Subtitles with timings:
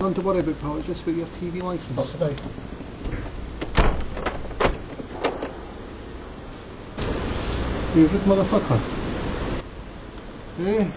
[0.00, 1.92] Under whatever power, just for your TV license.
[1.94, 2.36] Possibly.
[7.96, 8.80] You good motherfucker.
[10.58, 10.92] Yeah.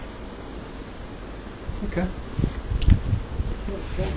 [1.84, 2.06] Okay.
[3.94, 4.14] Okay.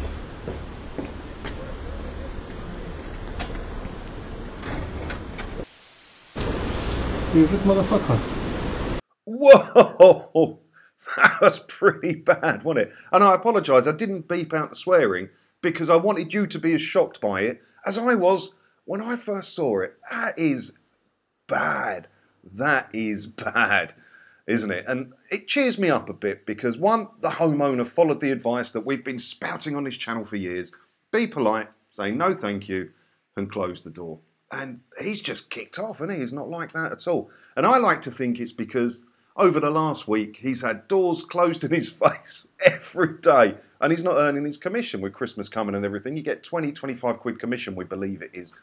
[7.34, 9.00] You good motherfucker.
[9.26, 10.60] Whoa!
[11.18, 12.94] That was pretty bad, wasn't it?
[13.12, 15.30] And I apologise, I didn't beep out the swearing
[15.62, 18.52] because I wanted you to be as shocked by it as I was
[18.86, 19.98] when I first saw it.
[20.12, 20.74] That is
[21.48, 22.08] bad.
[22.44, 23.94] That is bad,
[24.48, 24.86] isn't it?
[24.88, 28.86] And it cheers me up a bit because one, the homeowner followed the advice that
[28.86, 30.72] we've been spouting on this channel for years
[31.12, 32.90] be polite, say no thank you,
[33.38, 34.20] and close the door.
[34.52, 36.20] And he's just kicked off, and he?
[36.20, 37.30] he's not like that at all.
[37.56, 39.04] And I like to think it's because
[39.36, 44.04] over the last week he's had doors closed in his face every day, and he's
[44.04, 46.16] not earning his commission with Christmas coming and everything.
[46.16, 48.54] You get 20, 25 quid commission, we believe it is,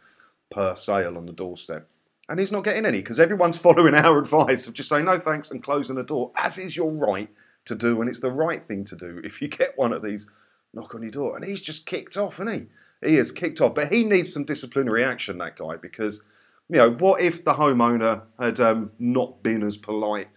[0.50, 1.88] per sale on the doorstep.
[2.28, 5.50] And he's not getting any because everyone's following our advice of just saying no thanks
[5.50, 7.28] and closing the door, as is your right
[7.66, 10.26] to do, and it's the right thing to do if you get one of these
[10.72, 11.36] knock on your door.
[11.36, 12.70] And he's just kicked off, isn't
[13.02, 13.08] he?
[13.08, 16.20] He is kicked off, but he needs some disciplinary action, that guy, because,
[16.68, 20.28] you know, what if the homeowner had um, not been as polite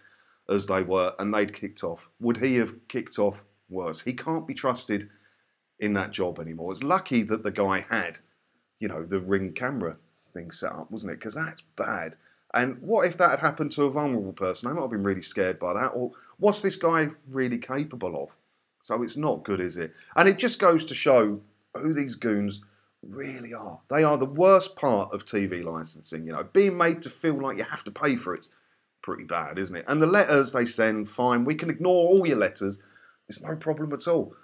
[0.49, 2.09] as they were and they'd kicked off?
[2.19, 4.01] Would he have kicked off worse?
[4.01, 5.09] He can't be trusted
[5.79, 6.71] in that job anymore.
[6.71, 8.19] It's lucky that the guy had,
[8.79, 9.97] you know, the ring camera
[10.33, 11.19] thing set up, wasn't it?
[11.19, 12.15] Because that's bad.
[12.53, 14.69] And what if that had happened to a vulnerable person?
[14.69, 15.89] I might have been really scared by that.
[15.89, 18.29] Or what's this guy really capable of?
[18.81, 19.93] So it's not good, is it?
[20.15, 21.39] And it just goes to show
[21.73, 22.61] who these goons
[23.01, 23.79] really are.
[23.89, 26.25] They are the worst part of TV licensing.
[26.25, 28.49] You know, being made to feel like you have to pay for it's
[29.03, 29.85] pretty bad, isn't it?
[29.87, 32.79] And the letters they send, fine, we can ignore all your letters.
[33.29, 34.35] It's no problem at all.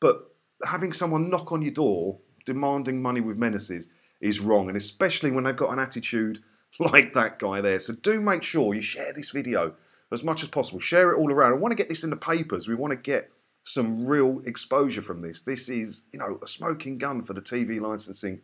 [0.00, 0.34] But
[0.64, 3.88] having someone knock on your door demanding money with menaces
[4.20, 6.42] is wrong, and especially when they've got an attitude
[6.78, 7.78] like that guy there.
[7.78, 9.74] So do make sure you share this video
[10.10, 10.80] as much as possible.
[10.80, 11.52] Share it all around.
[11.52, 12.68] I want to get this in the papers.
[12.68, 13.30] We want to get
[13.64, 15.42] some real exposure from this.
[15.42, 18.40] This is, you know, a smoking gun for the TV licensing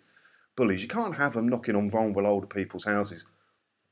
[0.57, 0.83] bullies.
[0.83, 3.25] You can't have them knocking on vulnerable older people's houses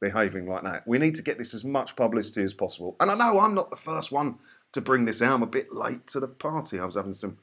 [0.00, 0.86] behaving like that.
[0.86, 2.96] We need to get this as much publicity as possible.
[3.00, 4.36] And I know I'm not the first one
[4.72, 5.34] to bring this out.
[5.34, 6.78] I'm a bit late to the party.
[6.78, 7.38] I was having some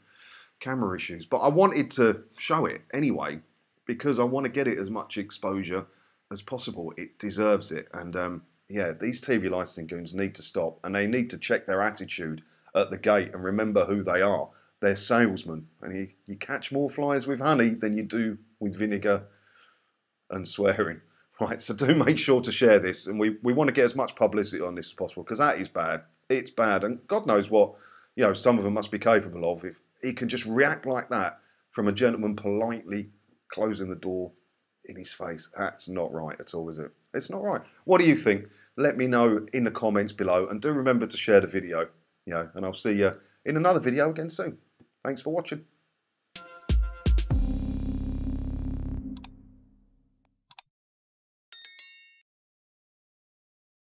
[0.59, 3.39] camera issues, but I wanted to show it anyway
[3.85, 5.85] because I want to get it as much exposure
[6.31, 6.93] as possible.
[6.97, 7.87] It deserves it.
[7.93, 11.65] And um, yeah, these TV licensing goons need to stop and they need to check
[11.65, 12.43] their attitude
[12.75, 14.49] at the gate and remember who they are.
[14.79, 19.23] They're salesmen, and you, you catch more flies with honey than you do with vinegar
[20.29, 20.99] and swearing.
[21.43, 23.95] Right, so do make sure to share this, and we, we want to get as
[23.95, 26.03] much publicity on this as possible because that is bad.
[26.29, 27.73] It's bad, and God knows what
[28.15, 28.33] you know.
[28.33, 31.39] Some of them must be capable of if he can just react like that
[31.71, 33.09] from a gentleman politely
[33.51, 34.31] closing the door
[34.85, 35.49] in his face.
[35.57, 36.91] That's not right at all, is it?
[37.13, 37.61] It's not right.
[37.83, 38.45] What do you think?
[38.77, 41.87] Let me know in the comments below, and do remember to share the video.
[42.25, 43.11] You know, and I'll see you
[43.45, 44.57] in another video again soon.
[45.03, 45.65] Thanks for watching.